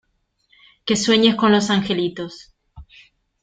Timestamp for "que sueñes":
0.83-1.35